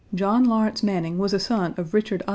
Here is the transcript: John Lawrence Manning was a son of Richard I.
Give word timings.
John 0.15 0.45
Lawrence 0.45 0.81
Manning 0.81 1.19
was 1.19 1.31
a 1.31 1.37
son 1.37 1.75
of 1.77 1.93
Richard 1.93 2.23
I. 2.25 2.29